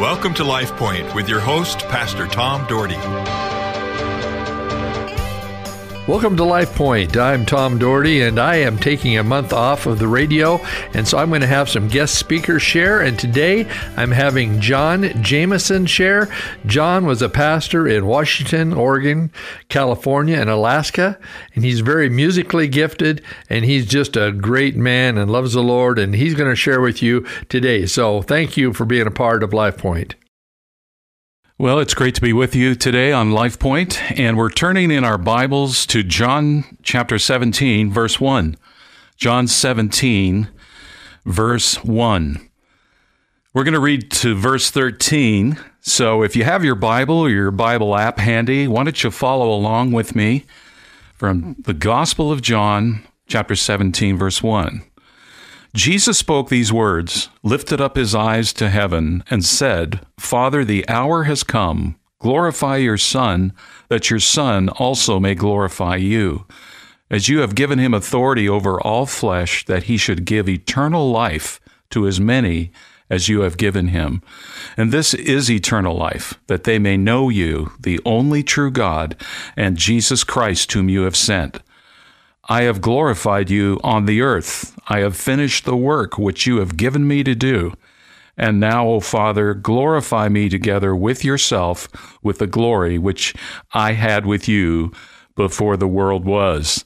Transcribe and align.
Welcome 0.00 0.32
to 0.36 0.44
Life 0.44 0.74
Point 0.76 1.14
with 1.14 1.28
your 1.28 1.40
host, 1.40 1.80
Pastor 1.80 2.26
Tom 2.26 2.66
Dougherty. 2.66 2.96
Welcome 6.10 6.36
to 6.38 6.44
Life 6.44 6.74
Point. 6.74 7.16
I'm 7.16 7.46
Tom 7.46 7.78
Dougherty, 7.78 8.22
and 8.22 8.40
I 8.40 8.56
am 8.56 8.78
taking 8.78 9.16
a 9.16 9.22
month 9.22 9.52
off 9.52 9.86
of 9.86 10.00
the 10.00 10.08
radio, 10.08 10.58
and 10.92 11.06
so 11.06 11.16
I'm 11.16 11.28
going 11.28 11.40
to 11.40 11.46
have 11.46 11.68
some 11.68 11.86
guest 11.86 12.16
speakers 12.16 12.62
share. 12.62 13.00
And 13.00 13.16
today 13.16 13.70
I'm 13.96 14.10
having 14.10 14.60
John 14.60 15.22
Jamieson 15.22 15.86
share. 15.86 16.28
John 16.66 17.06
was 17.06 17.22
a 17.22 17.28
pastor 17.28 17.86
in 17.86 18.06
Washington, 18.06 18.72
Oregon, 18.72 19.30
California, 19.68 20.36
and 20.36 20.50
Alaska, 20.50 21.16
and 21.54 21.62
he's 21.62 21.78
very 21.78 22.08
musically 22.08 22.66
gifted, 22.66 23.22
and 23.48 23.64
he's 23.64 23.86
just 23.86 24.16
a 24.16 24.32
great 24.32 24.74
man 24.74 25.16
and 25.16 25.30
loves 25.30 25.52
the 25.52 25.62
Lord, 25.62 25.96
and 25.96 26.16
he's 26.16 26.34
going 26.34 26.50
to 26.50 26.56
share 26.56 26.80
with 26.80 27.04
you 27.04 27.24
today. 27.48 27.86
So 27.86 28.20
thank 28.20 28.56
you 28.56 28.72
for 28.72 28.84
being 28.84 29.06
a 29.06 29.12
part 29.12 29.44
of 29.44 29.54
Life 29.54 29.78
Point. 29.78 30.16
Well, 31.60 31.78
it's 31.78 31.92
great 31.92 32.14
to 32.14 32.22
be 32.22 32.32
with 32.32 32.56
you 32.56 32.74
today 32.74 33.12
on 33.12 33.32
Life 33.32 33.58
Point, 33.58 34.18
and 34.18 34.38
we're 34.38 34.48
turning 34.48 34.90
in 34.90 35.04
our 35.04 35.18
Bibles 35.18 35.84
to 35.88 36.02
John 36.02 36.64
chapter 36.82 37.18
17, 37.18 37.92
verse 37.92 38.18
1. 38.18 38.56
John 39.18 39.46
17, 39.46 40.48
verse 41.26 41.84
1. 41.84 42.48
We're 43.52 43.64
going 43.64 43.74
to 43.74 43.78
read 43.78 44.10
to 44.10 44.34
verse 44.34 44.70
13. 44.70 45.58
So 45.82 46.22
if 46.22 46.34
you 46.34 46.44
have 46.44 46.64
your 46.64 46.76
Bible 46.76 47.18
or 47.18 47.28
your 47.28 47.50
Bible 47.50 47.94
app 47.94 48.18
handy, 48.18 48.66
why 48.66 48.84
don't 48.84 49.04
you 49.04 49.10
follow 49.10 49.52
along 49.52 49.92
with 49.92 50.16
me 50.16 50.46
from 51.14 51.56
the 51.58 51.74
Gospel 51.74 52.32
of 52.32 52.40
John, 52.40 53.06
chapter 53.26 53.54
17, 53.54 54.16
verse 54.16 54.42
1. 54.42 54.82
Jesus 55.74 56.18
spoke 56.18 56.48
these 56.48 56.72
words, 56.72 57.28
lifted 57.42 57.80
up 57.80 57.96
his 57.96 58.14
eyes 58.14 58.52
to 58.54 58.68
heaven, 58.68 59.22
and 59.30 59.44
said, 59.44 60.00
Father, 60.18 60.64
the 60.64 60.88
hour 60.88 61.24
has 61.24 61.44
come. 61.44 61.96
Glorify 62.18 62.76
your 62.76 62.98
Son, 62.98 63.52
that 63.88 64.10
your 64.10 64.20
Son 64.20 64.68
also 64.68 65.20
may 65.20 65.34
glorify 65.34 65.96
you. 65.96 66.44
As 67.08 67.28
you 67.28 67.38
have 67.40 67.54
given 67.54 67.78
him 67.78 67.94
authority 67.94 68.48
over 68.48 68.80
all 68.80 69.06
flesh, 69.06 69.64
that 69.66 69.84
he 69.84 69.96
should 69.96 70.24
give 70.24 70.48
eternal 70.48 71.10
life 71.10 71.60
to 71.90 72.06
as 72.06 72.20
many 72.20 72.72
as 73.08 73.28
you 73.28 73.40
have 73.40 73.56
given 73.56 73.88
him. 73.88 74.22
And 74.76 74.92
this 74.92 75.14
is 75.14 75.50
eternal 75.50 75.96
life, 75.96 76.34
that 76.46 76.64
they 76.64 76.78
may 76.78 76.96
know 76.96 77.28
you, 77.28 77.72
the 77.80 78.00
only 78.04 78.42
true 78.42 78.70
God, 78.70 79.16
and 79.56 79.76
Jesus 79.76 80.24
Christ, 80.24 80.72
whom 80.72 80.88
you 80.88 81.02
have 81.02 81.16
sent. 81.16 81.60
I 82.50 82.62
have 82.62 82.80
glorified 82.80 83.48
you 83.48 83.78
on 83.84 84.06
the 84.06 84.22
earth. 84.22 84.76
I 84.88 84.98
have 84.98 85.16
finished 85.16 85.64
the 85.64 85.76
work 85.76 86.18
which 86.18 86.48
you 86.48 86.56
have 86.56 86.76
given 86.76 87.06
me 87.06 87.22
to 87.22 87.36
do. 87.36 87.74
And 88.36 88.58
now, 88.58 88.88
O 88.88 88.98
Father, 88.98 89.54
glorify 89.54 90.28
me 90.28 90.48
together 90.48 90.96
with 90.96 91.24
yourself 91.24 91.88
with 92.24 92.38
the 92.38 92.48
glory 92.48 92.98
which 92.98 93.36
I 93.72 93.92
had 93.92 94.26
with 94.26 94.48
you 94.48 94.90
before 95.36 95.76
the 95.76 95.86
world 95.86 96.24
was. 96.24 96.84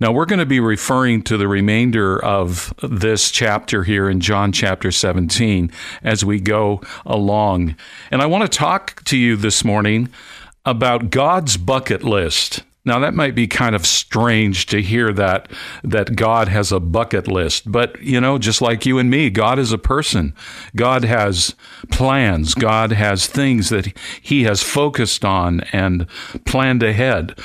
Now, 0.00 0.12
we're 0.12 0.24
going 0.24 0.38
to 0.38 0.46
be 0.46 0.60
referring 0.60 1.22
to 1.24 1.36
the 1.36 1.46
remainder 1.46 2.18
of 2.24 2.72
this 2.82 3.30
chapter 3.30 3.84
here 3.84 4.08
in 4.08 4.20
John 4.20 4.50
chapter 4.50 4.90
17 4.90 5.70
as 6.02 6.24
we 6.24 6.40
go 6.40 6.80
along. 7.04 7.76
And 8.10 8.22
I 8.22 8.26
want 8.26 8.50
to 8.50 8.58
talk 8.58 9.04
to 9.04 9.18
you 9.18 9.36
this 9.36 9.62
morning 9.62 10.08
about 10.64 11.10
God's 11.10 11.58
bucket 11.58 12.02
list. 12.02 12.62
Now 12.84 12.98
that 12.98 13.14
might 13.14 13.36
be 13.36 13.46
kind 13.46 13.76
of 13.76 13.86
strange 13.86 14.66
to 14.66 14.82
hear 14.82 15.12
that 15.12 15.50
that 15.84 16.16
God 16.16 16.48
has 16.48 16.72
a 16.72 16.80
bucket 16.80 17.28
list, 17.28 17.70
but 17.70 18.00
you 18.02 18.20
know, 18.20 18.38
just 18.38 18.60
like 18.60 18.84
you 18.84 18.98
and 18.98 19.08
me, 19.08 19.30
God 19.30 19.58
is 19.58 19.72
a 19.72 19.78
person. 19.78 20.34
God 20.74 21.04
has 21.04 21.54
plans. 21.90 22.54
God 22.54 22.90
has 22.92 23.26
things 23.26 23.68
that 23.68 23.96
he 24.20 24.42
has 24.44 24.62
focused 24.62 25.24
on 25.24 25.60
and 25.72 26.06
planned 26.44 26.82
ahead. 26.82 27.38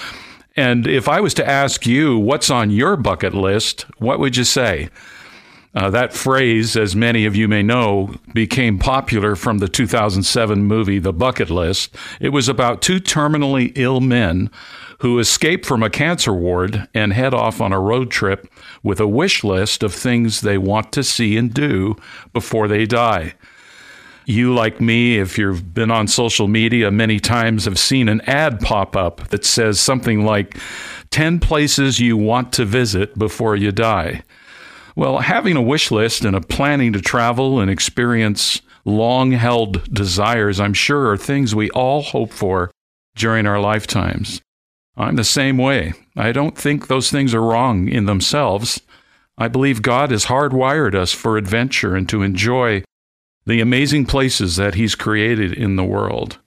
And 0.56 0.88
if 0.88 1.08
I 1.08 1.20
was 1.22 1.36
to 1.36 1.48
ask 1.48 1.86
you 1.86 2.18
what's 2.18 2.50
on 2.50 2.72
your 2.72 2.98
bucket 2.98 3.36
list, 3.36 3.86
what 4.00 4.18
would 4.20 4.36
you 4.36 4.44
say? 4.44 4.90
Uh, 5.78 5.92
that 5.92 6.12
phrase, 6.12 6.76
as 6.76 6.96
many 6.96 7.28
of 7.28 7.36
you 7.36 7.48
may 7.48 7.62
know, 7.62 8.12
became 8.34 8.80
popular 8.80 9.36
from 9.36 9.60
the 9.60 9.68
2007 9.68 10.64
movie 10.64 10.98
The 10.98 11.14
Bucket 11.14 11.52
List. 11.52 11.94
It 12.20 12.30
was 12.30 12.50
about 12.50 12.82
two 12.82 13.00
terminally 13.00 13.74
ill 13.76 14.02
men 14.02 14.50
who 15.02 15.20
escape 15.20 15.68
from 15.68 15.84
a 15.84 15.90
cancer 15.92 16.34
ward 16.34 16.88
and 16.96 17.14
head 17.14 17.32
off 17.32 17.62
on 17.62 17.74
a 17.74 17.80
road 17.80 18.10
trip 18.10 18.52
with 18.82 19.00
a 19.00 19.08
wish 19.08 19.44
list 19.44 19.84
of 19.84 19.94
things 19.94 20.42
they 20.42 20.58
want 20.58 20.92
to 20.94 21.04
see 21.04 21.38
and 21.38 21.54
do 21.54 21.96
before 22.34 22.68
they 22.68 22.88
die. 22.88 23.36
You, 24.26 24.56
like 24.56 24.82
me, 24.82 25.20
if 25.20 25.38
you've 25.38 25.76
been 25.76 25.92
on 25.92 26.08
social 26.08 26.48
media 26.48 26.90
many 26.90 27.20
times, 27.20 27.66
have 27.66 27.78
seen 27.78 28.10
an 28.10 28.22
ad 28.22 28.62
pop 28.62 28.96
up 28.96 29.28
that 29.28 29.46
says 29.46 29.80
something 29.80 30.26
like 30.26 30.58
10 31.12 31.40
places 31.40 32.00
you 32.00 32.18
want 32.18 32.52
to 32.54 32.66
visit 32.66 33.16
before 33.20 33.56
you 33.56 33.72
die. 33.72 34.24
Well, 34.98 35.20
having 35.20 35.56
a 35.56 35.62
wish 35.62 35.92
list 35.92 36.26
and 36.26 36.36
a 36.36 36.42
planning 36.42 36.92
to 36.94 37.02
travel 37.02 37.60
and 37.60 37.70
experience 37.70 38.64
long 38.84 39.32
held 39.32 39.94
desires, 39.94 40.60
I'm 40.60 40.74
sure, 40.74 41.12
are 41.12 41.18
things 41.18 41.54
we 41.54 41.70
all 41.70 42.02
hope 42.02 42.34
for 42.34 42.72
during 43.16 43.46
our 43.46 43.60
lifetimes. 43.60 44.42
I'm 44.96 45.16
the 45.16 45.24
same 45.24 45.60
way. 45.60 45.94
I 46.16 46.32
don't 46.32 46.58
think 46.58 46.88
those 46.88 47.12
things 47.12 47.36
are 47.36 47.44
wrong 47.44 47.88
in 47.88 48.08
themselves. 48.08 48.82
I 49.38 49.48
believe 49.48 49.84
God 49.84 50.10
has 50.10 50.26
hardwired 50.26 50.96
us 50.96 51.14
for 51.14 51.38
adventure 51.38 51.96
and 51.96 52.10
to 52.10 52.24
enjoy 52.24 52.84
the 53.46 53.62
amazing 53.62 54.08
places 54.08 54.56
that 54.56 54.74
He's 54.74 54.96
created 54.96 55.54
in 55.54 55.76
the 55.76 55.84
world. 55.84 56.40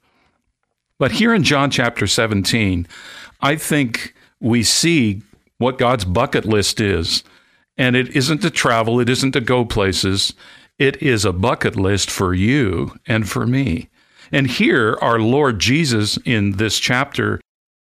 But 0.99 1.13
here 1.13 1.33
in 1.33 1.43
John 1.43 1.71
chapter 1.71 2.05
17, 2.05 2.85
I 3.39 3.55
think 3.55 4.13
we 4.41 4.61
see 4.61 5.21
what 5.57 5.77
God's 5.77 6.03
bucket 6.03 6.43
list 6.43 6.81
is. 6.81 7.23
And 7.81 7.95
it 7.95 8.15
isn't 8.15 8.43
to 8.43 8.51
travel, 8.51 8.99
it 8.99 9.09
isn't 9.09 9.31
to 9.31 9.41
go 9.41 9.65
places. 9.65 10.35
It 10.77 11.01
is 11.01 11.25
a 11.25 11.33
bucket 11.33 11.75
list 11.75 12.11
for 12.11 12.31
you 12.31 12.95
and 13.07 13.27
for 13.27 13.47
me. 13.47 13.89
And 14.31 14.45
here, 14.45 14.99
our 15.01 15.19
Lord 15.19 15.57
Jesus 15.57 16.17
in 16.23 16.57
this 16.57 16.77
chapter 16.77 17.41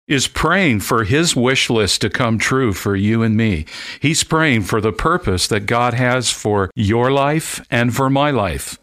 is 0.09 0.27
praying 0.27 0.81
for 0.81 1.05
his 1.05 1.37
wish 1.37 1.69
list 1.69 2.01
to 2.01 2.09
come 2.09 2.39
true 2.39 2.73
for 2.73 2.97
you 2.97 3.23
and 3.23 3.37
me. 3.37 3.67
He's 4.01 4.25
praying 4.25 4.63
for 4.63 4.81
the 4.81 4.91
purpose 4.91 5.47
that 5.49 5.67
God 5.67 5.93
has 5.93 6.31
for 6.31 6.71
your 6.75 7.13
life 7.13 7.63
and 7.71 7.95
for 7.95 8.09
my 8.09 8.31
life. 8.31 8.79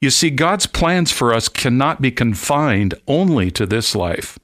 You 0.00 0.10
see, 0.10 0.30
God's 0.30 0.66
plans 0.66 1.10
for 1.10 1.34
us 1.34 1.48
cannot 1.48 2.00
be 2.00 2.12
confined 2.12 2.94
only 3.08 3.50
to 3.50 3.66
this 3.66 3.96
life. 3.96 4.38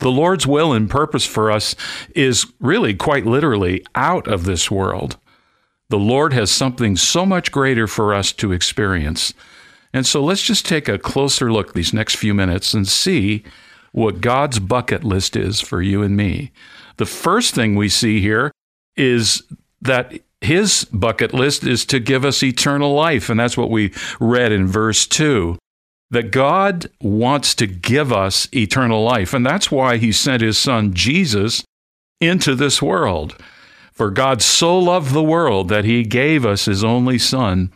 The 0.00 0.10
Lord's 0.10 0.46
will 0.46 0.72
and 0.72 0.90
purpose 0.90 1.26
for 1.26 1.50
us 1.50 1.74
is 2.14 2.46
really 2.60 2.94
quite 2.94 3.26
literally 3.26 3.84
out 3.94 4.26
of 4.28 4.44
this 4.44 4.70
world. 4.70 5.18
The 5.88 5.98
Lord 5.98 6.32
has 6.32 6.50
something 6.50 6.96
so 6.96 7.24
much 7.26 7.52
greater 7.52 7.86
for 7.86 8.14
us 8.14 8.32
to 8.32 8.52
experience. 8.52 9.34
And 9.92 10.06
so 10.06 10.22
let's 10.22 10.42
just 10.42 10.66
take 10.66 10.88
a 10.88 10.98
closer 10.98 11.52
look 11.52 11.72
these 11.72 11.92
next 11.92 12.16
few 12.16 12.34
minutes 12.34 12.74
and 12.74 12.88
see 12.88 13.44
what 13.92 14.20
God's 14.20 14.58
bucket 14.58 15.04
list 15.04 15.36
is 15.36 15.60
for 15.60 15.80
you 15.80 16.02
and 16.02 16.16
me. 16.16 16.50
The 16.96 17.06
first 17.06 17.54
thing 17.54 17.76
we 17.76 17.88
see 17.88 18.20
here 18.20 18.50
is 18.96 19.42
that 19.82 20.12
his 20.40 20.84
bucket 20.86 21.32
list 21.32 21.64
is 21.64 21.84
to 21.86 22.00
give 22.00 22.24
us 22.24 22.42
eternal 22.42 22.92
life. 22.94 23.30
And 23.30 23.38
that's 23.38 23.56
what 23.56 23.70
we 23.70 23.92
read 24.18 24.52
in 24.52 24.66
verse 24.66 25.06
2 25.06 25.58
that 26.14 26.30
God 26.30 26.90
wants 27.00 27.54
to 27.56 27.66
give 27.66 28.12
us 28.12 28.48
eternal 28.54 29.02
life. 29.02 29.34
And 29.34 29.44
that's 29.44 29.70
why 29.70 29.96
he 29.96 30.12
sent 30.12 30.42
his 30.42 30.56
son 30.56 30.94
Jesus 30.94 31.64
into 32.20 32.54
this 32.54 32.80
world. 32.80 33.36
For 33.92 34.10
God 34.10 34.40
so 34.42 34.78
loved 34.78 35.12
the 35.12 35.22
world 35.22 35.68
that 35.68 35.84
he 35.84 36.02
gave 36.02 36.46
us 36.46 36.64
his 36.64 36.82
only 36.82 37.18
son 37.18 37.72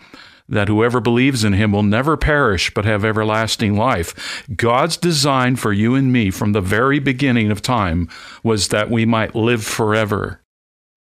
that 0.48 0.68
whoever 0.68 1.00
believes 1.00 1.44
in 1.44 1.52
him 1.52 1.72
will 1.72 1.82
never 1.82 2.16
perish 2.16 2.72
but 2.72 2.84
have 2.84 3.04
everlasting 3.04 3.76
life. 3.76 4.44
God's 4.56 4.96
design 4.96 5.56
for 5.56 5.72
you 5.72 5.94
and 5.94 6.12
me 6.12 6.30
from 6.30 6.52
the 6.52 6.60
very 6.60 6.98
beginning 6.98 7.50
of 7.50 7.60
time 7.60 8.08
was 8.42 8.68
that 8.68 8.90
we 8.90 9.04
might 9.04 9.34
live 9.34 9.64
forever. 9.64 10.40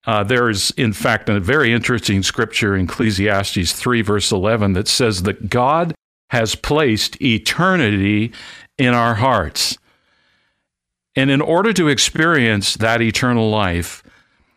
Uh, 0.06 0.25
there 0.25 0.49
is, 0.49 0.73
in 0.73 0.93
fact, 0.93 1.28
a 1.28 1.38
very 1.38 1.73
interesting 1.73 2.23
scripture 2.23 2.75
in 2.75 2.87
Ecclesiastes 2.87 3.73
3, 3.73 4.02
verse 4.02 4.32
11, 4.32 4.73
that 4.73 4.88
says 4.88 5.23
that 5.23 5.50
God 5.50 5.94
has 6.31 6.55
placed 6.55 7.21
eternity 7.21 8.32
in 8.79 8.94
our 8.94 9.15
hearts. 9.15 9.79
And 11.17 11.31
in 11.31 11.41
order 11.41 11.73
to 11.73 11.88
experience 11.88 12.75
that 12.75 13.03
eternal 13.03 13.50
life, 13.50 14.03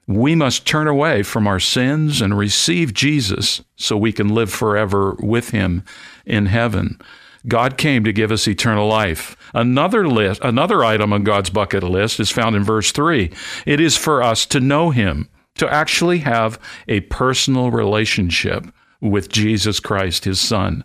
we 0.08 0.36
must 0.36 0.68
turn 0.68 0.88
away 0.88 1.24
from 1.24 1.48
our 1.48 1.60
sins 1.60 2.22
and 2.22 2.38
receive 2.38 2.94
Jesus 2.94 3.62
so 3.76 3.98
we 3.98 4.12
can 4.12 4.30
live 4.30 4.52
forever 4.52 5.16
with 5.20 5.50
him 5.50 5.84
in 6.26 6.48
heaven. 6.48 7.00
God 7.48 7.78
came 7.78 8.04
to 8.04 8.14
give 8.14 8.32
us 8.32 8.48
eternal 8.48 8.88
life. 8.88 9.36
Another 9.54 10.08
list, 10.08 10.42
another 10.44 10.84
item 10.84 11.12
on 11.12 11.24
God's 11.24 11.50
bucket 11.50 11.84
list 11.84 12.20
is 12.20 12.30
found 12.30 12.56
in 12.56 12.64
verse 12.64 12.92
3. 12.92 13.32
It 13.66 13.80
is 13.80 13.98
for 13.98 14.22
us 14.22 14.46
to 14.48 14.60
know 14.60 14.92
him, 14.92 15.30
to 15.56 15.72
actually 15.72 16.20
have 16.20 16.60
a 16.88 17.02
personal 17.02 17.72
relationship 17.72 18.66
with 19.02 19.30
Jesus 19.30 19.80
Christ 19.80 20.26
his 20.26 20.40
son. 20.40 20.84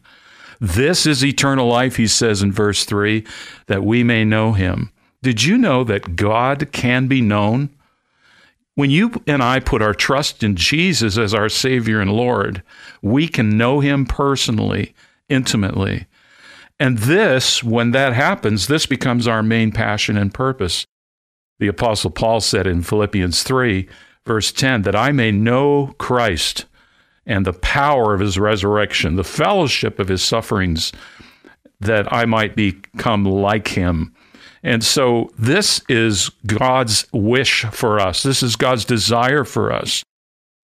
This 0.60 1.06
is 1.06 1.24
eternal 1.24 1.68
life, 1.68 1.96
he 1.96 2.06
says 2.06 2.42
in 2.42 2.52
verse 2.52 2.84
3, 2.84 3.24
that 3.66 3.84
we 3.84 4.02
may 4.02 4.24
know 4.24 4.52
him. 4.52 4.92
Did 5.22 5.42
you 5.42 5.58
know 5.58 5.84
that 5.84 6.16
God 6.16 6.70
can 6.72 7.06
be 7.08 7.20
known? 7.20 7.70
When 8.78 8.90
you 8.90 9.10
and 9.26 9.42
I 9.42 9.58
put 9.58 9.82
our 9.82 9.92
trust 9.92 10.44
in 10.44 10.54
Jesus 10.54 11.18
as 11.18 11.34
our 11.34 11.48
Savior 11.48 12.00
and 12.00 12.12
Lord, 12.12 12.62
we 13.02 13.26
can 13.26 13.58
know 13.58 13.80
Him 13.80 14.06
personally, 14.06 14.94
intimately. 15.28 16.06
And 16.78 16.98
this, 16.98 17.64
when 17.64 17.90
that 17.90 18.12
happens, 18.12 18.68
this 18.68 18.86
becomes 18.86 19.26
our 19.26 19.42
main 19.42 19.72
passion 19.72 20.16
and 20.16 20.32
purpose. 20.32 20.86
The 21.58 21.66
Apostle 21.66 22.10
Paul 22.10 22.40
said 22.40 22.68
in 22.68 22.82
Philippians 22.82 23.42
3, 23.42 23.88
verse 24.24 24.52
10, 24.52 24.82
that 24.82 24.94
I 24.94 25.10
may 25.10 25.32
know 25.32 25.96
Christ 25.98 26.66
and 27.28 27.46
the 27.46 27.52
power 27.52 28.12
of 28.12 28.20
His 28.20 28.38
resurrection, 28.38 29.14
the 29.14 29.22
fellowship 29.22 30.00
of 30.00 30.08
His 30.08 30.22
sufferings, 30.22 30.92
that 31.78 32.12
I 32.12 32.24
might 32.24 32.56
become 32.56 33.24
like 33.24 33.68
Him 33.68 34.12
and 34.62 34.82
so 34.82 35.30
this 35.38 35.80
is 35.88 36.30
God's 36.46 37.06
wish 37.12 37.64
for 37.66 38.00
us. 38.00 38.22
This 38.22 38.42
is 38.42 38.56
God's 38.56 38.84
desire 38.84 39.44
for 39.44 39.72
us. 39.72 40.02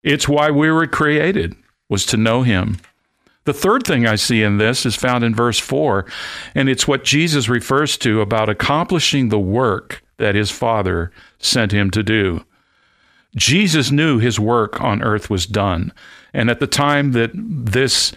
It's 0.03 0.27
why 0.27 0.51
we 0.51 0.69
were 0.71 0.87
created 0.87 1.55
was 1.89 2.05
to 2.07 2.17
know 2.17 2.43
him. 2.43 2.77
The 3.45 3.53
third 3.53 3.85
thing 3.85 4.05
I 4.05 4.15
see 4.15 4.43
in 4.43 4.57
this 4.57 4.85
is 4.85 4.95
found 4.95 5.23
in 5.23 5.33
verse 5.33 5.57
4, 5.57 6.05
and 6.53 6.67
it's 6.67 6.87
what 6.87 7.05
Jesus 7.05 7.47
refers 7.47 7.97
to 7.99 8.19
about 8.19 8.49
accomplishing 8.49 9.29
the 9.29 9.39
work 9.39 10.03
that 10.17 10.35
his 10.35 10.51
Father 10.51 11.11
sent 11.39 11.71
him 11.71 11.89
to 11.91 12.03
do. 12.03 12.43
Jesus 13.35 13.91
knew 13.91 14.19
his 14.19 14.39
work 14.39 14.81
on 14.81 15.03
earth 15.03 15.29
was 15.29 15.45
done. 15.45 15.93
And 16.33 16.49
at 16.49 16.59
the 16.59 16.67
time 16.67 17.11
that 17.11 17.31
this 17.33 18.13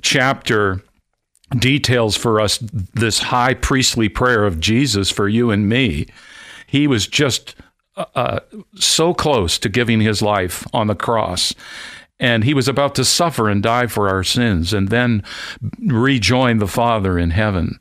chapter 0.00 0.82
details 1.58 2.16
for 2.16 2.40
us 2.40 2.58
this 2.94 3.18
high 3.18 3.54
priestly 3.54 4.08
prayer 4.08 4.44
of 4.44 4.60
Jesus 4.60 5.10
for 5.10 5.28
you 5.28 5.50
and 5.50 5.68
me. 5.68 6.06
He 6.66 6.86
was 6.86 7.06
just 7.06 7.54
uh, 7.96 8.04
uh, 8.14 8.40
so 8.74 9.14
close 9.14 9.58
to 9.58 9.68
giving 9.68 10.00
his 10.00 10.22
life 10.22 10.66
on 10.72 10.86
the 10.86 10.94
cross. 10.94 11.54
And 12.18 12.44
he 12.44 12.54
was 12.54 12.68
about 12.68 12.94
to 12.96 13.04
suffer 13.04 13.48
and 13.48 13.62
die 13.62 13.86
for 13.86 14.08
our 14.08 14.24
sins 14.24 14.72
and 14.72 14.88
then 14.88 15.22
rejoin 15.78 16.58
the 16.58 16.66
Father 16.66 17.18
in 17.18 17.30
heaven. 17.30 17.78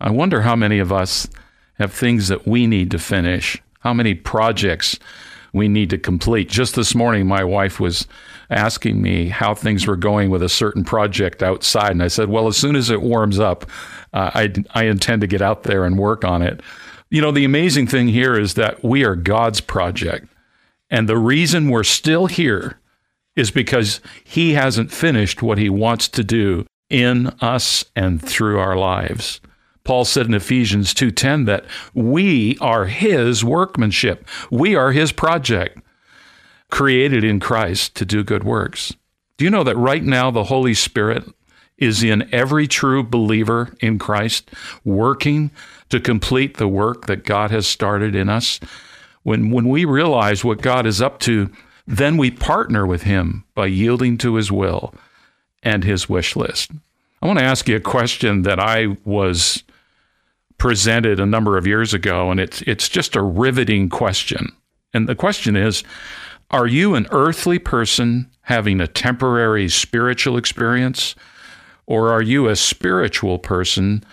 I 0.00 0.10
wonder 0.10 0.42
how 0.42 0.56
many 0.56 0.78
of 0.78 0.92
us 0.92 1.28
have 1.78 1.92
things 1.92 2.28
that 2.28 2.46
we 2.46 2.66
need 2.66 2.90
to 2.92 2.98
finish, 2.98 3.60
how 3.80 3.92
many 3.92 4.14
projects 4.14 4.98
we 5.54 5.68
need 5.68 5.88
to 5.90 5.98
complete. 5.98 6.48
Just 6.50 6.74
this 6.74 6.94
morning, 6.94 7.26
my 7.26 7.44
wife 7.44 7.80
was 7.80 8.06
asking 8.50 9.00
me 9.00 9.28
how 9.28 9.54
things 9.54 9.86
were 9.86 9.96
going 9.96 10.28
with 10.28 10.42
a 10.42 10.48
certain 10.48 10.84
project 10.84 11.42
outside. 11.42 11.92
And 11.92 12.02
I 12.02 12.08
said, 12.08 12.28
well, 12.28 12.48
as 12.48 12.56
soon 12.56 12.76
as 12.76 12.90
it 12.90 13.00
warms 13.00 13.38
up, 13.38 13.64
uh, 14.12 14.30
I, 14.34 14.52
I 14.74 14.84
intend 14.84 15.22
to 15.22 15.26
get 15.26 15.40
out 15.40 15.62
there 15.62 15.84
and 15.84 15.96
work 15.96 16.24
on 16.24 16.42
it. 16.42 16.60
You 17.08 17.22
know, 17.22 17.30
the 17.30 17.44
amazing 17.44 17.86
thing 17.86 18.08
here 18.08 18.38
is 18.38 18.54
that 18.54 18.82
we 18.82 19.04
are 19.04 19.14
God's 19.14 19.60
project. 19.60 20.26
And 20.90 21.08
the 21.08 21.16
reason 21.16 21.70
we're 21.70 21.84
still 21.84 22.26
here 22.26 22.80
is 23.36 23.50
because 23.50 24.00
He 24.24 24.54
hasn't 24.54 24.90
finished 24.92 25.42
what 25.42 25.58
He 25.58 25.70
wants 25.70 26.08
to 26.08 26.24
do 26.24 26.66
in 26.90 27.28
us 27.40 27.84
and 27.94 28.20
through 28.20 28.58
our 28.58 28.76
lives. 28.76 29.40
Paul 29.84 30.06
said 30.06 30.26
in 30.26 30.34
Ephesians 30.34 30.94
2:10 30.94 31.44
that 31.44 31.64
we 31.92 32.56
are 32.60 32.86
his 32.86 33.44
workmanship. 33.44 34.26
We 34.50 34.74
are 34.74 34.92
his 34.92 35.12
project 35.12 35.78
created 36.70 37.22
in 37.22 37.38
Christ 37.38 37.94
to 37.96 38.04
do 38.04 38.24
good 38.24 38.44
works. 38.44 38.94
Do 39.36 39.44
you 39.44 39.50
know 39.50 39.64
that 39.64 39.76
right 39.76 40.02
now 40.02 40.30
the 40.30 40.44
Holy 40.44 40.74
Spirit 40.74 41.24
is 41.76 42.02
in 42.02 42.32
every 42.32 42.66
true 42.66 43.02
believer 43.02 43.74
in 43.80 43.98
Christ 43.98 44.50
working 44.84 45.50
to 45.90 46.00
complete 46.00 46.56
the 46.56 46.68
work 46.68 47.06
that 47.06 47.24
God 47.24 47.50
has 47.50 47.66
started 47.66 48.14
in 48.14 48.28
us? 48.28 48.60
When 49.22 49.50
when 49.50 49.68
we 49.68 49.84
realize 49.84 50.44
what 50.44 50.62
God 50.62 50.86
is 50.86 51.02
up 51.02 51.18
to, 51.20 51.50
then 51.86 52.16
we 52.16 52.30
partner 52.30 52.86
with 52.86 53.02
him 53.02 53.44
by 53.54 53.66
yielding 53.66 54.16
to 54.18 54.36
his 54.36 54.50
will 54.50 54.94
and 55.62 55.84
his 55.84 56.08
wish 56.08 56.36
list. 56.36 56.70
I 57.20 57.26
want 57.26 57.38
to 57.38 57.44
ask 57.44 57.68
you 57.68 57.76
a 57.76 57.80
question 57.80 58.42
that 58.42 58.60
I 58.60 58.96
was 59.04 59.62
presented 60.64 61.20
a 61.20 61.26
number 61.26 61.58
of 61.58 61.66
years 61.66 61.92
ago, 61.92 62.30
and 62.30 62.40
it's 62.40 62.62
it's 62.62 62.88
just 62.88 63.14
a 63.16 63.22
riveting 63.22 63.90
question. 63.90 64.50
And 64.94 65.06
the 65.06 65.14
question 65.14 65.56
is, 65.56 65.84
are 66.50 66.66
you 66.66 66.94
an 66.94 67.06
earthly 67.10 67.58
person 67.58 68.30
having 68.40 68.80
a 68.80 68.86
temporary 68.86 69.68
spiritual 69.68 70.38
experience, 70.38 71.16
or 71.84 72.10
are 72.10 72.22
you 72.22 72.48
a 72.48 72.56
spiritual 72.56 73.38
person 73.38 74.04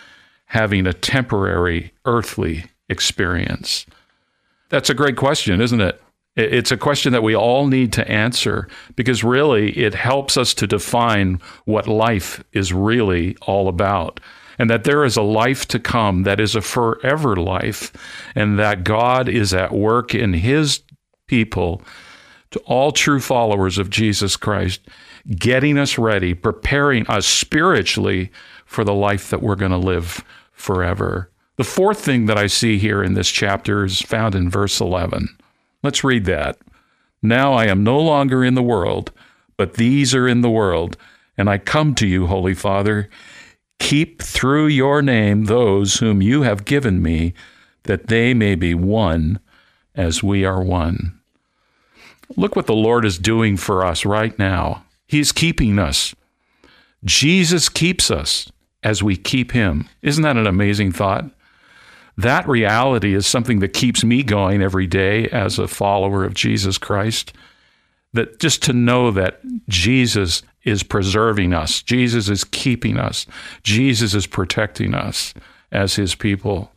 having 0.47 0.85
a 0.85 0.93
temporary 0.93 1.93
earthly 2.03 2.65
experience? 2.89 3.85
That's 4.67 4.89
a 4.89 4.93
great 4.93 5.15
question, 5.15 5.61
isn't 5.61 5.79
it? 5.79 6.01
It's 6.35 6.73
a 6.73 6.77
question 6.77 7.13
that 7.13 7.23
we 7.23 7.33
all 7.33 7.67
need 7.67 7.93
to 7.93 8.05
answer 8.11 8.67
because 8.97 9.23
really 9.23 9.71
it 9.77 9.93
helps 9.93 10.35
us 10.35 10.53
to 10.55 10.67
define 10.67 11.39
what 11.63 11.87
life 11.87 12.43
is 12.51 12.73
really 12.73 13.37
all 13.41 13.69
about 13.69 14.19
and 14.61 14.69
that 14.69 14.83
there 14.83 15.03
is 15.03 15.17
a 15.17 15.23
life 15.23 15.67
to 15.67 15.79
come 15.79 16.21
that 16.21 16.39
is 16.39 16.55
a 16.55 16.61
forever 16.61 17.35
life, 17.35 17.91
and 18.35 18.59
that 18.59 18.83
God 18.83 19.27
is 19.27 19.55
at 19.55 19.71
work 19.71 20.13
in 20.13 20.33
His 20.33 20.83
people, 21.25 21.81
to 22.51 22.59
all 22.59 22.91
true 22.91 23.19
followers 23.19 23.79
of 23.79 23.89
Jesus 23.89 24.37
Christ, 24.37 24.81
getting 25.35 25.79
us 25.79 25.97
ready, 25.97 26.35
preparing 26.35 27.07
us 27.07 27.25
spiritually 27.25 28.31
for 28.63 28.83
the 28.83 28.93
life 28.93 29.31
that 29.31 29.41
we're 29.41 29.55
going 29.55 29.71
to 29.71 29.77
live 29.77 30.23
forever. 30.51 31.31
The 31.57 31.63
fourth 31.63 31.99
thing 31.99 32.27
that 32.27 32.37
I 32.37 32.45
see 32.45 32.77
here 32.77 33.01
in 33.01 33.15
this 33.15 33.31
chapter 33.31 33.83
is 33.83 33.99
found 33.99 34.35
in 34.35 34.47
verse 34.47 34.79
11. 34.79 35.27
Let's 35.81 36.03
read 36.03 36.25
that. 36.25 36.59
Now 37.23 37.53
I 37.53 37.65
am 37.65 37.83
no 37.83 37.99
longer 37.99 38.45
in 38.45 38.53
the 38.53 38.61
world, 38.61 39.11
but 39.57 39.73
these 39.73 40.13
are 40.13 40.27
in 40.27 40.41
the 40.41 40.51
world, 40.51 40.97
and 41.35 41.49
I 41.49 41.57
come 41.57 41.95
to 41.95 42.05
you, 42.05 42.27
Holy 42.27 42.53
Father. 42.53 43.09
Keep 43.81 44.21
through 44.21 44.67
your 44.67 45.01
name 45.01 45.45
those 45.45 45.95
whom 45.95 46.21
you 46.21 46.43
have 46.43 46.65
given 46.65 47.01
me, 47.01 47.33
that 47.83 48.07
they 48.07 48.33
may 48.33 48.55
be 48.55 48.73
one 48.73 49.39
as 49.95 50.23
we 50.23 50.45
are 50.45 50.61
one. 50.61 51.19
Look 52.37 52.55
what 52.55 52.67
the 52.67 52.75
Lord 52.75 53.03
is 53.05 53.17
doing 53.17 53.57
for 53.57 53.83
us 53.83 54.05
right 54.05 54.37
now. 54.39 54.85
He's 55.07 55.31
keeping 55.31 55.79
us. 55.79 56.15
Jesus 57.03 57.67
keeps 57.67 58.11
us 58.11 58.49
as 58.83 59.03
we 59.03 59.17
keep 59.17 59.51
Him. 59.51 59.89
Isn't 60.03 60.23
that 60.23 60.37
an 60.37 60.47
amazing 60.47 60.91
thought? 60.91 61.25
That 62.15 62.47
reality 62.47 63.15
is 63.15 63.25
something 63.25 63.59
that 63.59 63.73
keeps 63.73 64.03
me 64.03 64.21
going 64.21 64.61
every 64.61 64.87
day 64.87 65.27
as 65.29 65.57
a 65.57 65.67
follower 65.67 66.23
of 66.23 66.35
Jesus 66.35 66.77
Christ. 66.77 67.33
That 68.13 68.39
just 68.39 68.61
to 68.63 68.73
know 68.73 69.09
that 69.11 69.41
Jesus 69.67 70.43
is 70.63 70.83
preserving 70.83 71.53
us. 71.53 71.81
Jesus 71.81 72.29
is 72.29 72.43
keeping 72.43 72.97
us. 72.97 73.25
Jesus 73.63 74.13
is 74.13 74.27
protecting 74.27 74.93
us 74.93 75.33
as 75.71 75.95
his 75.95 76.15
people. 76.15 76.71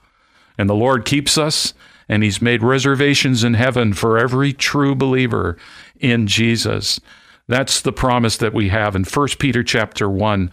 And 0.56 0.68
the 0.68 0.74
Lord 0.74 1.04
keeps 1.04 1.36
us, 1.36 1.74
and 2.08 2.22
he's 2.22 2.40
made 2.40 2.62
reservations 2.62 3.44
in 3.44 3.54
heaven 3.54 3.92
for 3.92 4.18
every 4.18 4.52
true 4.52 4.94
believer 4.94 5.56
in 5.98 6.26
Jesus. 6.26 7.00
That's 7.48 7.80
the 7.80 7.92
promise 7.92 8.36
that 8.38 8.54
we 8.54 8.68
have 8.70 8.96
in 8.96 9.04
1 9.04 9.28
Peter 9.38 9.62
chapter 9.62 10.08
1 10.08 10.50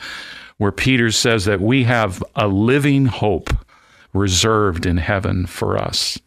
where 0.62 0.72
Peter 0.72 1.10
says 1.10 1.46
that 1.46 1.60
we 1.60 1.86
have 1.86 2.24
a 2.36 2.48
living 2.48 3.08
hope 3.08 3.50
reserved 4.14 4.86
in 4.86 4.98
heaven 4.98 5.48
for 5.48 5.76
us. 5.76 6.20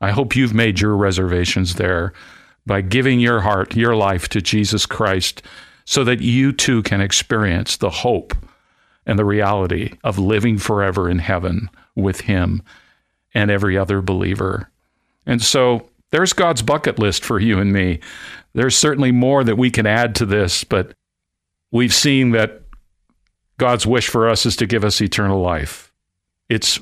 I 0.00 0.12
hope 0.12 0.36
you've 0.36 0.54
made 0.54 0.78
your 0.78 0.96
reservations 0.96 1.74
there 1.74 2.12
by 2.64 2.82
giving 2.82 3.18
your 3.18 3.40
heart, 3.40 3.74
your 3.74 3.96
life 3.96 4.28
to 4.28 4.40
Jesus 4.40 4.86
Christ 4.86 5.42
so 5.84 6.04
that 6.04 6.20
you 6.20 6.52
too 6.52 6.82
can 6.82 7.00
experience 7.00 7.76
the 7.76 7.90
hope 7.90 8.34
and 9.06 9.18
the 9.18 9.24
reality 9.24 9.92
of 10.02 10.18
living 10.18 10.58
forever 10.58 11.10
in 11.10 11.18
heaven 11.18 11.68
with 11.94 12.22
Him 12.22 12.62
and 13.34 13.50
every 13.50 13.76
other 13.76 14.00
believer. 14.00 14.70
And 15.26 15.42
so 15.42 15.88
there's 16.10 16.32
God's 16.32 16.62
bucket 16.62 16.98
list 16.98 17.24
for 17.24 17.38
you 17.38 17.58
and 17.58 17.72
me. 17.72 18.00
There's 18.54 18.76
certainly 18.76 19.12
more 19.12 19.44
that 19.44 19.58
we 19.58 19.70
can 19.70 19.86
add 19.86 20.14
to 20.16 20.26
this, 20.26 20.64
but 20.64 20.94
we've 21.70 21.94
seen 21.94 22.30
that 22.30 22.62
God's 23.58 23.86
wish 23.86 24.08
for 24.08 24.28
us 24.28 24.46
is 24.46 24.56
to 24.56 24.66
give 24.66 24.84
us 24.84 25.00
eternal 25.00 25.40
life. 25.40 25.92
It's 26.48 26.78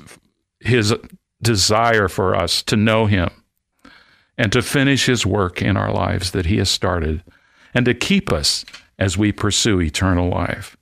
His 0.59 0.93
desire 1.41 2.07
for 2.07 2.35
us 2.35 2.63
to 2.63 2.75
know 2.75 3.05
Him 3.05 3.29
and 4.37 4.51
to 4.51 4.61
finish 4.61 5.07
His 5.07 5.25
work 5.25 5.61
in 5.61 5.77
our 5.77 5.91
lives 5.91 6.31
that 6.31 6.45
He 6.45 6.57
has 6.57 6.69
started 6.69 7.23
and 7.73 7.85
to 7.85 7.93
keep 7.93 8.31
us 8.31 8.65
as 9.03 9.17
we 9.17 9.33
pursue 9.33 9.81
eternal 9.81 10.29
life. 10.29 10.77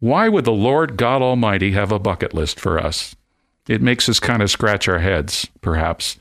Why 0.00 0.28
would 0.28 0.44
the 0.44 0.52
Lord 0.52 0.98
God 0.98 1.22
Almighty 1.22 1.72
have 1.72 1.90
a 1.90 1.98
bucket 1.98 2.34
list 2.34 2.60
for 2.60 2.78
us? 2.78 3.16
It 3.66 3.80
makes 3.80 4.06
us 4.10 4.20
kind 4.20 4.42
of 4.42 4.50
scratch 4.50 4.86
our 4.86 4.98
heads, 4.98 5.48
perhaps. 5.62 6.18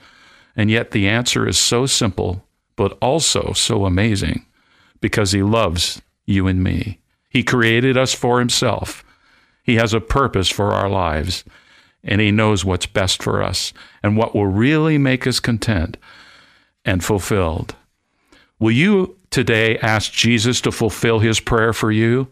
And 0.56 0.72
yet 0.72 0.92
the 0.92 1.06
answer 1.06 1.46
is 1.46 1.58
so 1.58 1.86
simple, 1.86 2.46
but 2.78 2.98
also 3.02 3.52
so 3.52 3.84
amazing 3.84 4.46
because 5.02 5.34
He 5.34 5.44
loves 5.44 6.02
you 6.26 6.48
and 6.48 6.64
me. 6.64 7.02
He 7.28 7.44
created 7.44 7.98
us 7.98 8.14
for 8.14 8.40
Himself. 8.40 9.04
He 9.64 9.76
has 9.76 9.94
a 9.94 10.00
purpose 10.00 10.50
for 10.50 10.72
our 10.72 10.88
lives, 10.88 11.44
and 12.06 12.22
He 12.22 12.32
knows 12.32 12.64
what's 12.64 12.86
best 12.86 13.22
for 13.22 13.44
us 13.44 13.74
and 14.02 14.16
what 14.16 14.34
will 14.34 14.48
really 14.48 14.98
make 14.98 15.28
us 15.28 15.42
content 15.42 15.98
and 16.86 17.04
fulfilled. 17.04 17.76
Will 18.60 18.72
you 18.72 19.18
today 19.36 19.78
ask 19.80 20.14
Jesus 20.14 20.62
to 20.62 20.72
fulfill 20.72 21.20
His 21.20 21.42
prayer 21.42 21.74
for 21.74 21.92
you? 21.92 22.30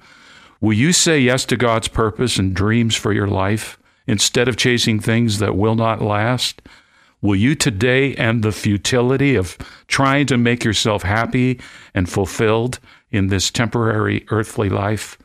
Will 0.61 0.71
you 0.71 0.93
say 0.93 1.19
yes 1.19 1.43
to 1.47 1.57
God's 1.57 1.89
purpose 1.89 2.37
and 2.37 2.55
dreams 2.55 2.95
for 2.95 3.11
your 3.11 3.27
life 3.27 3.77
instead 4.07 4.47
of 4.47 4.55
chasing 4.55 5.01
things 5.01 5.39
that 5.39 5.57
will 5.57 5.75
not 5.75 6.01
last? 6.01 6.61
Will 7.21 7.35
you 7.35 7.55
today 7.55 8.15
end 8.15 8.41
the 8.41 8.53
futility 8.53 9.35
of 9.35 9.57
trying 9.87 10.27
to 10.27 10.37
make 10.37 10.63
yourself 10.63 11.03
happy 11.03 11.59
and 11.93 12.09
fulfilled 12.09 12.79
in 13.11 13.27
this 13.27 13.51
temporary 13.51 14.25
earthly 14.29 14.69
life? 14.69 15.17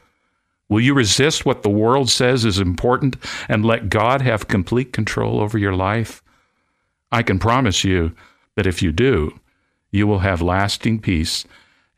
Will 0.68 0.80
you 0.80 0.94
resist 0.94 1.46
what 1.46 1.62
the 1.62 1.70
world 1.70 2.10
says 2.10 2.44
is 2.44 2.58
important 2.58 3.16
and 3.48 3.64
let 3.64 3.88
God 3.88 4.20
have 4.22 4.48
complete 4.48 4.92
control 4.92 5.40
over 5.40 5.56
your 5.56 5.74
life? 5.74 6.24
I 7.12 7.22
can 7.22 7.38
promise 7.38 7.84
you 7.84 8.16
that 8.56 8.66
if 8.66 8.82
you 8.82 8.90
do, 8.90 9.38
you 9.92 10.08
will 10.08 10.18
have 10.18 10.42
lasting 10.42 10.98
peace 10.98 11.44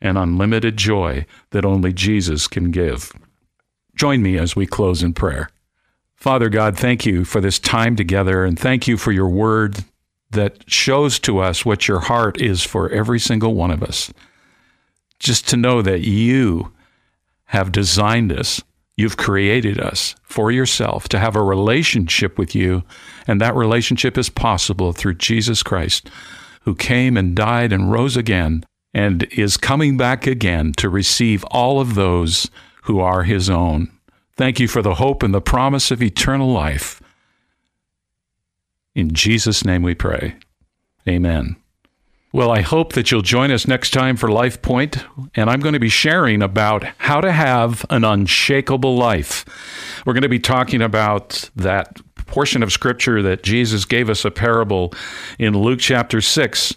and 0.01 0.17
unlimited 0.17 0.77
joy 0.77 1.25
that 1.51 1.65
only 1.65 1.93
Jesus 1.93 2.47
can 2.47 2.71
give. 2.71 3.11
Join 3.95 4.21
me 4.21 4.37
as 4.37 4.55
we 4.55 4.65
close 4.65 5.03
in 5.03 5.13
prayer. 5.13 5.49
Father 6.15 6.49
God, 6.49 6.77
thank 6.77 7.05
you 7.05 7.25
for 7.25 7.41
this 7.41 7.59
time 7.59 7.95
together 7.95 8.43
and 8.43 8.57
thank 8.57 8.87
you 8.87 8.97
for 8.97 9.11
your 9.11 9.29
word 9.29 9.83
that 10.31 10.69
shows 10.69 11.19
to 11.19 11.39
us 11.39 11.65
what 11.65 11.87
your 11.87 11.99
heart 11.99 12.41
is 12.41 12.63
for 12.63 12.89
every 12.89 13.19
single 13.19 13.53
one 13.53 13.71
of 13.71 13.83
us. 13.83 14.11
Just 15.19 15.47
to 15.49 15.57
know 15.57 15.81
that 15.81 16.01
you 16.01 16.71
have 17.45 17.71
designed 17.71 18.31
us, 18.31 18.61
you've 18.95 19.17
created 19.17 19.79
us 19.79 20.15
for 20.23 20.51
yourself 20.51 21.09
to 21.09 21.19
have 21.19 21.35
a 21.35 21.43
relationship 21.43 22.37
with 22.37 22.55
you, 22.55 22.83
and 23.27 23.41
that 23.41 23.55
relationship 23.55 24.17
is 24.17 24.29
possible 24.29 24.93
through 24.93 25.15
Jesus 25.15 25.61
Christ, 25.61 26.09
who 26.61 26.75
came 26.75 27.17
and 27.17 27.35
died 27.35 27.73
and 27.73 27.91
rose 27.91 28.15
again 28.15 28.63
and 28.93 29.23
is 29.31 29.57
coming 29.57 29.97
back 29.97 30.27
again 30.27 30.73
to 30.73 30.89
receive 30.89 31.43
all 31.45 31.79
of 31.79 31.95
those 31.95 32.49
who 32.83 32.99
are 32.99 33.23
his 33.23 33.49
own. 33.49 33.91
Thank 34.35 34.59
you 34.59 34.67
for 34.67 34.81
the 34.81 34.95
hope 34.95 35.23
and 35.23 35.33
the 35.33 35.41
promise 35.41 35.91
of 35.91 36.01
eternal 36.01 36.51
life. 36.51 37.01
In 38.95 39.13
Jesus' 39.13 39.63
name 39.63 39.83
we 39.83 39.95
pray. 39.95 40.35
Amen. 41.07 41.55
Well, 42.33 42.51
I 42.51 42.61
hope 42.61 42.93
that 42.93 43.11
you'll 43.11 43.23
join 43.23 43.51
us 43.51 43.67
next 43.67 43.91
time 43.91 44.15
for 44.15 44.31
Life 44.31 44.61
Point, 44.61 45.03
and 45.35 45.49
I'm 45.49 45.59
going 45.59 45.73
to 45.73 45.79
be 45.79 45.89
sharing 45.89 46.41
about 46.41 46.85
how 46.97 47.19
to 47.19 47.31
have 47.31 47.85
an 47.89 48.05
unshakable 48.05 48.95
life. 48.95 49.43
We're 50.05 50.13
going 50.13 50.21
to 50.23 50.29
be 50.29 50.39
talking 50.39 50.81
about 50.81 51.49
that 51.57 51.99
portion 52.27 52.63
of 52.63 52.71
Scripture 52.71 53.21
that 53.21 53.43
Jesus 53.43 53.83
gave 53.83 54.09
us 54.09 54.23
a 54.23 54.31
parable 54.31 54.93
in 55.39 55.57
Luke 55.57 55.79
chapter 55.81 56.21
6 56.21 56.73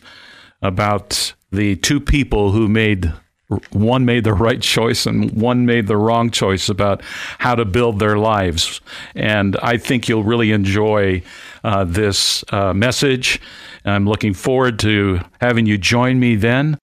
about 0.60 1.33
the 1.54 1.76
two 1.76 2.00
people 2.00 2.52
who 2.52 2.68
made 2.68 3.12
one 3.72 4.04
made 4.04 4.24
the 4.24 4.32
right 4.32 4.60
choice 4.60 5.06
and 5.06 5.30
one 5.32 5.66
made 5.66 5.86
the 5.86 5.96
wrong 5.96 6.30
choice 6.30 6.68
about 6.68 7.02
how 7.38 7.54
to 7.54 7.64
build 7.64 7.98
their 7.98 8.16
lives. 8.16 8.80
And 9.14 9.56
I 9.62 9.76
think 9.76 10.08
you'll 10.08 10.24
really 10.24 10.50
enjoy 10.52 11.22
uh, 11.62 11.84
this 11.84 12.44
uh, 12.50 12.72
message. 12.72 13.40
I'm 13.84 14.06
looking 14.06 14.34
forward 14.34 14.78
to 14.80 15.20
having 15.40 15.66
you 15.66 15.76
join 15.76 16.18
me 16.18 16.36
then. 16.36 16.78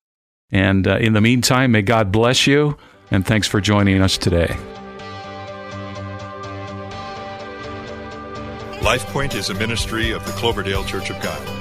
And 0.51 0.87
uh, 0.87 0.97
in 0.97 1.13
the 1.13 1.21
meantime, 1.21 1.71
may 1.71 1.81
God 1.81 2.11
bless 2.11 2.45
you. 2.45 2.77
And 3.09 3.25
thanks 3.25 3.47
for 3.47 3.59
joining 3.59 4.01
us 4.01 4.17
today. 4.17 4.55
LifePoint 8.81 9.35
is 9.35 9.49
a 9.49 9.53
ministry 9.53 10.11
of 10.11 10.25
the 10.25 10.31
Cloverdale 10.33 10.83
Church 10.83 11.09
of 11.09 11.21
God. 11.21 11.60